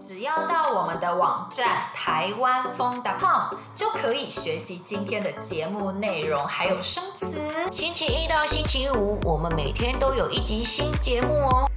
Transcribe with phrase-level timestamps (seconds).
[0.00, 7.38] 只要到我们的网站台湾风 .com 就可以学习今天的节目内容，还有生词。
[7.70, 11.70] 星期一到星期五，我们每天都有一集新节目哦。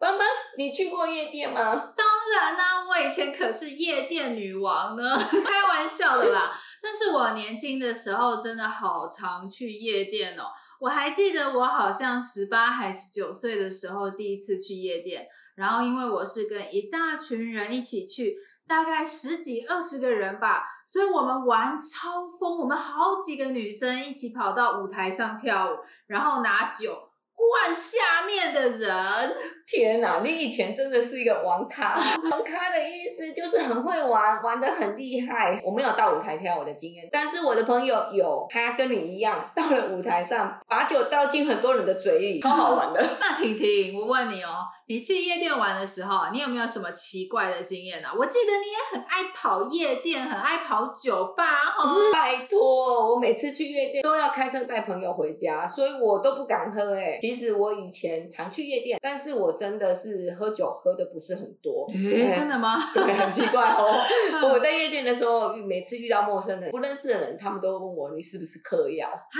[0.00, 0.26] 邦邦，
[0.58, 1.62] 你去过夜店吗？
[1.62, 6.50] 当然啦、啊，我以前可是夜店女王呢， 开玩笑的啦。
[6.82, 10.46] 但是我年轻的时候真的好常去夜店哦。
[10.80, 15.28] 我还记得我好像十八还是十九岁的时候第一次去夜店。
[15.60, 18.34] 然后，因为我是跟一大群人一起去，
[18.66, 22.58] 大概十几二十个人吧，所以我们玩超疯。
[22.60, 25.76] 我们好几个女生一起跑到舞台上跳舞，
[26.06, 27.10] 然后拿酒。
[27.40, 29.34] 灌下面的人，
[29.66, 30.20] 天哪！
[30.22, 31.94] 你以前真的是一个玩咖。
[32.30, 35.58] 玩咖的意思就是很会玩，玩得很厉害。
[35.64, 43.02] 我没有到舞台跳舞的经验，但是我的朋友有，他跟你一样到了舞台上，把酒倒进很多人的嘴里，超好玩的。
[43.18, 44.58] 那婷婷，我问你哦，
[44.90, 48.12] 你去夜店玩的时候，你有没有什么奇怪的经验啊？
[48.12, 51.94] 我记得你也很爱跑夜店，很爱跑酒吧，哈。
[52.12, 57.18] 拜托，我每次去夜店都要开车带朋友回家，所以我都不敢喝，欸，哎。
[57.20, 61.86] 其实我以前常去夜店，但是我真的是喝酒喝的不是很多。
[61.94, 62.76] 诶，真的吗？
[62.92, 63.86] 对，很奇怪哦。
[64.52, 69.08] 我在夜店的时候，每次遇到陌生人、不认识的人，他们都问我，你是不是嗑药？
[69.08, 69.38] 啊？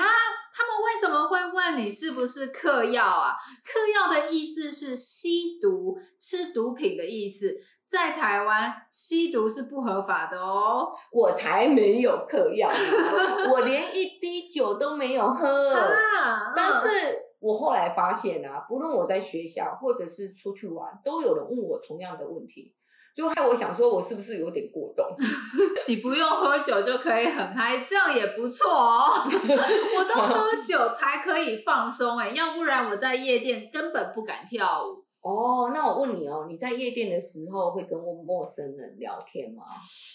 [0.52, 3.34] 他们为什么会问你是不是嗑药啊？
[3.64, 7.56] 嗑药的意思是吸毒、吃毒品的意思。
[7.88, 10.88] 在台湾吸毒是不合法的哦。
[11.10, 12.70] 我才没有嗑药，
[13.50, 15.74] 我连一滴酒都没有喝。
[15.74, 17.30] 啊，但是。
[17.40, 22.74] 我后来发现啊，不论我在学校或者是出去玩，都有人问我同样的问题，
[23.20, 25.06] 就害我想说，我是不是有点过动？
[25.86, 29.22] 你不用喝酒就可以很嗨，这样也不错哦。
[29.28, 35.04] 我都喝酒才可以放松哎，要不然我在夜店根本不敢跳舞。
[35.20, 39.62] 哦，那我问你哦，你在夜店的时候会跟我陌生人聊天吗？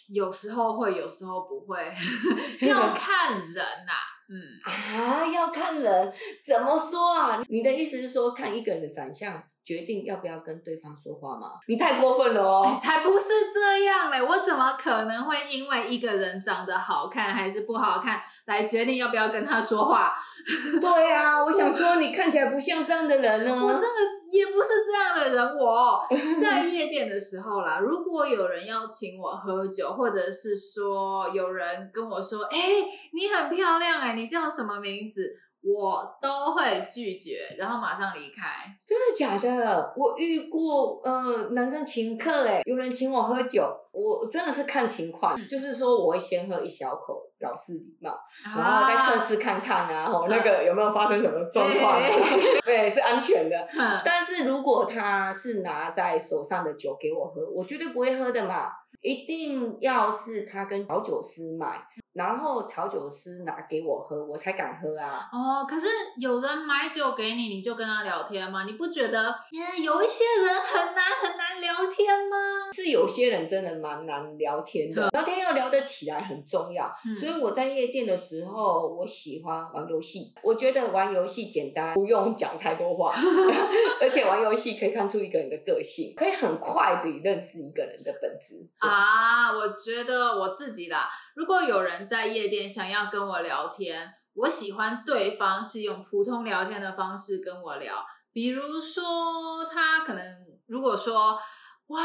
[0.10, 1.78] 有时候会，有时候不会，
[2.68, 4.14] 要看人呐、啊。
[4.28, 4.34] 嗯
[4.66, 6.12] 啊，要看人
[6.44, 7.40] 怎么说啊？
[7.48, 9.32] 你的意思是说，看一个人的长相
[9.66, 11.54] 决定要不要跟对方说话吗？
[11.68, 12.62] 你太过分了哦！
[12.64, 14.22] 欸、才不是这样嘞！
[14.22, 20.14] 我怎么可能会因为一个人长得好看还是不好看来决定要不要跟他说话？
[20.80, 23.52] 对呀、啊，我想说你看起来不像这样的人呢。
[23.56, 23.88] 我真的
[24.32, 25.58] 也不是这样的人。
[25.58, 26.06] 我
[26.40, 38.46] 在夜店的时候啦，如果有人要请我喝酒，或者是说有人跟我说：“哎、欸，你很漂亮哎、欸，你叫什么名字？”我都会拒绝，然后马上离开。
[38.86, 39.94] 真的假的？
[39.98, 52.08] 我遇过，嗯、呃，男生请客，哎，有人请我喝酒，我真的是看情况，嗯、就是说我会先喝一小口，表示礼貌，啊、然后再测试看看啊，啊那个有没有发生什么状况、 啊，
[52.64, 53.58] 对，是安全的。
[53.74, 58.70] 嗯、但是如果他是拿在手上的酒给我喝，我绝对不会喝的嘛，
[59.02, 61.82] 一定要是他跟调酒师买。
[62.16, 65.28] 然后调酒师拿给我喝，我才敢喝啊！
[65.34, 65.86] 哦，可是
[66.18, 68.64] 有人买酒给你，你就跟他聊天吗？
[68.64, 72.38] 你不觉得，嗯，有一些人很难很难聊天吗？
[72.74, 76.90] 是有些人真的蛮难聊天的，聊天要聊得起来很重要。
[77.06, 80.34] 嗯、所以我在夜店的时候，我喜欢玩游戏。
[80.42, 83.14] 我觉得玩游戏简单，不用讲太多话，
[84.00, 88.56] 而且玩游戏可以看出一个人的个性，可以很快地认识一个人的本质。
[88.80, 92.05] 啊，我觉得我自己啦，如果有人。
[92.06, 98.06] 在夜店想要跟我聊天，我喜欢对方是用普通聊天的方式跟我聊。
[98.32, 100.24] 比如说，他可能
[100.68, 101.40] 如果说
[101.88, 102.02] ：“哇，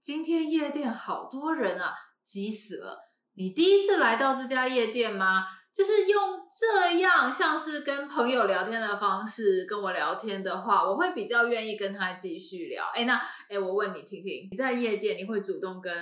[0.00, 1.94] 今天夜店好多人啊，
[2.24, 2.98] 急死了！
[3.34, 12.86] 你第一次来到这家夜店吗？”就是用这样像是跟朋友聊天的方式跟我聊天的话，我会比较愿意跟他继续聊。
[12.94, 13.14] 哎，那
[13.50, 15.92] 哎，我问你，婷婷，你在夜店你会主动跟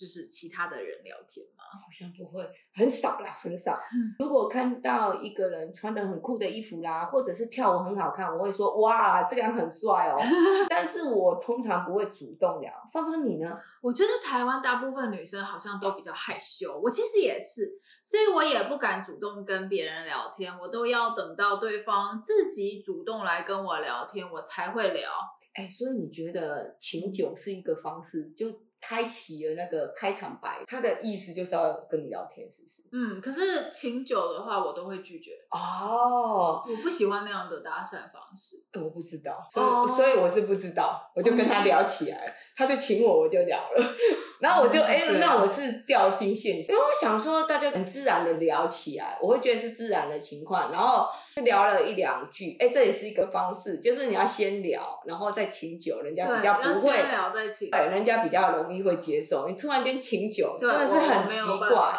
[0.00, 1.62] 就是其他的人聊天吗？
[1.72, 3.78] 好像不会，很少啦，很少。
[4.18, 10.16] 如果看到一个人穿的很酷的衣服啦，或者是跳舞很好看，我会说哇，这个人很帅哦。
[10.70, 12.72] 但是我通常不会主动聊。
[12.90, 13.54] 芳芳你呢？
[13.82, 17.68] 我觉得台湾大部分女生好像都比较害羞，我其实也是，
[18.02, 25.10] 所以我也不敢主动跟别人聊天，我都要等到对方自己主动来跟我聊天，我才会聊。
[25.54, 28.30] 哎，所以你觉得请酒是一个方式？
[28.36, 28.46] 就
[28.90, 32.82] 开启了那个开场白，他的意思就是要跟你聊天，是不是？
[32.90, 35.30] 嗯，可是请酒的话，我都会拒绝。
[35.52, 38.56] 哦，我不喜欢那样的搭讪方式。
[38.74, 43.94] 我不知道，所以、哦、所以我是不知道，我就跟他聊起来，嗯、他就请我，我就聊了。
[44.40, 50.72] 然后我就哎、那我是掉进陷阱，因为我想说大家很自然的聊起来，我会觉得是自然的情况。
[50.72, 51.06] 然后
[51.36, 56.80] 就聊了一两句，哎，这也是一个方式，就是你要先聊，然后再请酒，人家比较不会。
[56.80, 57.70] 先聊再请。
[57.70, 59.46] 对，人家比较容易会接受。
[59.46, 61.94] 你突然间请酒，真的是很奇怪。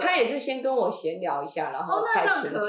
[0.00, 2.60] 他也是先跟我闲聊一下，然后才请酒。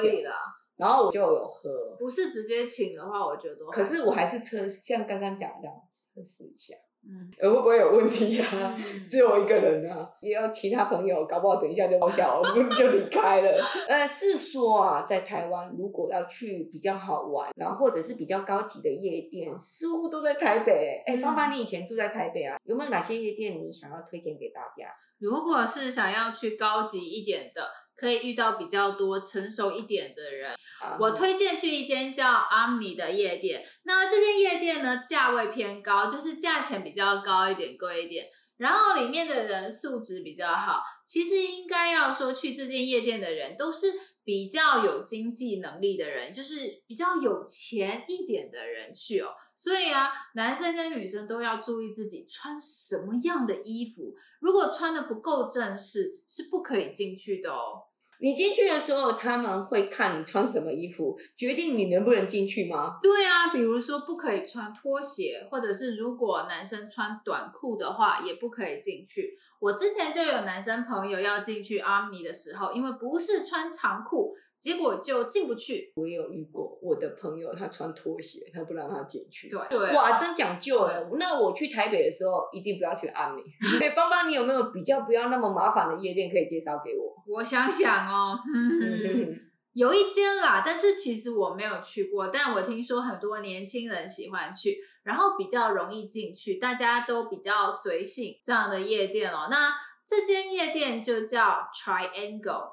[0.77, 1.69] 然后我就有喝。
[1.99, 3.65] 不是直接请的话，我觉得。
[3.71, 6.75] 可是我还是测，像刚刚讲这样测试一下。
[7.09, 8.75] 嗯，会不会有问题啊？
[8.77, 13.63] 嗯、只有我一个人啊，也有其他朋友，搞不好等一下就报销，我们就离开了。
[13.87, 21.01] 呃，是说啊，在台湾如果要去比较好玩，然后或者是比较高级的夜店，似乎都在台北。
[21.05, 22.57] 哎、欸，芳芳，你以前住在台北啊？
[22.65, 24.91] 有没有哪些夜店你想要推荐给大家？
[25.19, 27.61] 如果是想要去高级一点的。
[27.97, 30.55] 可以遇到比较多成熟一点的人，
[30.99, 33.65] 我推荐去一间叫 Omni 的夜店。
[33.83, 38.27] 那这间夜店呢，价位偏高，就是价钱比较高一点，贵一点。
[38.57, 40.81] 然后里面的人素质比较好。
[41.05, 43.87] 其实应该要说，去这间夜店的人都是
[44.23, 49.29] 比较有经济能力的人，就是比较有钱一点的人去哦。
[49.55, 54.13] 所以啊，男生跟女生都要注意自己穿什么样的衣服。
[54.39, 57.83] 如果穿的不够正式，是不可以进去的哦。
[58.19, 62.97] 你进去的时候，他们会看你穿什么衣服，决定你能不能进去吗？
[63.01, 69.37] 对啊，比如说不可以穿拖鞋，或者是如果男生穿短裤的话，也不可以进去。
[69.59, 74.35] 我之前就有男生朋友要进去 Omni 的时候，因为不是穿长裤。
[74.59, 75.91] 结果就进不去。
[75.95, 79.49] 我也有遇过我的朋友，他穿拖鞋，他不让他进去。
[79.49, 81.05] 对对，哇，真讲究哎！
[81.17, 83.43] 那我去台北的时候，一定不要去 Omni。
[83.79, 87.15] 对，芳芳，你有没有比较不要那么麻烦的夜店可以介绍给我？
[87.27, 89.39] 我想想哦， 嗯，
[89.73, 99.47] 有一间啦，但是其实我没有去过，但我听说很多年轻人喜欢去，然后比较容易进去，大家都比较随性这样的夜店哦。
[99.51, 99.71] 那
[100.07, 102.71] 这间夜店就叫 Triangle，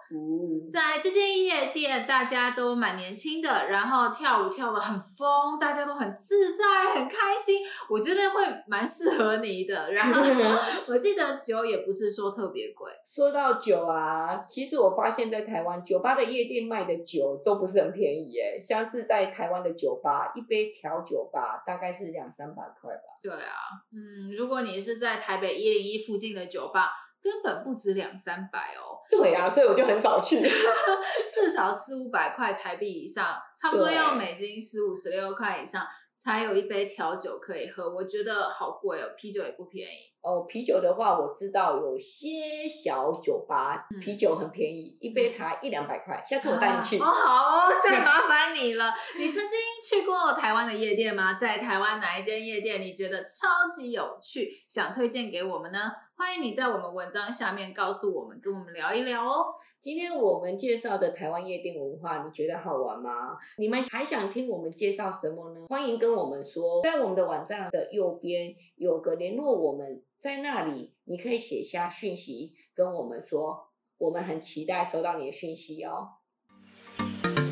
[0.71, 9.93] 在这间夜店大家都蛮年轻的，然后跳舞跳得很疯，大家都很自在、很开心，我觉得会蛮适合你的。
[9.93, 10.23] 然后
[10.87, 12.93] 我记得酒也不是说特别贵。
[13.05, 23.19] 说到酒啊，其实我发现在台湾酒吧的夜店卖的酒都不是很便宜耶，像是在台湾的酒吧，一杯调酒吧大概是两三百块吧。
[23.21, 26.93] 对啊，嗯，如果你是在台北一零一附近的酒吧。
[27.25, 29.01] 根本不止两三百哦。
[29.11, 30.41] 对啊，所以我就很少去，
[31.33, 35.87] 至少四五百块台币以上，差不多要美金十五十六块以上
[36.17, 37.95] 才有一杯调酒可以喝。
[37.95, 40.15] 我觉得好贵哦，啤酒也不便宜。
[40.23, 46.23] 哦，啤酒的话，我知道有些小酒吧啤酒很便宜，嗯、一杯才一两百块。
[46.25, 46.99] 下次我带你去。
[46.99, 48.91] 哦，好哦，再麻烦你了。
[49.19, 51.35] 你曾经去过台湾的夜店吗？
[51.35, 55.93] 在台湾哪一间夜店你觉得超级有趣，想推荐给我们呢？
[56.17, 59.47] 欢迎你在我们文章下面告诉我们，跟我们聊一聊哦。
[59.85, 63.37] 今天我们介绍的台湾夜店文化，你觉得好玩吗？
[63.59, 65.67] 你们还想听我们介绍什么呢？
[65.69, 70.03] 欢迎跟我们说，在我们的网站的右边有个联络我们。
[70.19, 73.67] 在那里，你可以写下讯息跟我们说，
[73.99, 76.13] 我们很期待收到你的讯息哦。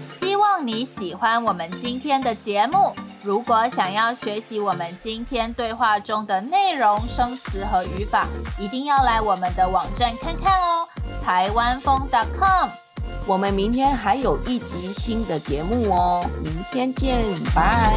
[0.06, 2.94] 希望你喜欢我们今天的节目。
[3.22, 8.26] 如果想要学习我们今天对话中的内容、生词和语法，
[8.58, 10.88] 一定要来我们的网站看看哦，
[11.24, 12.08] 台湾风
[12.38, 12.68] .com。
[13.26, 17.22] 我们明天还有一集新的节目哦，明天见，
[17.54, 17.96] 拜。